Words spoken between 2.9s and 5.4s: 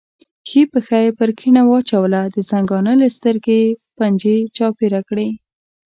له سترګې یې پنجې چاپېره کړې.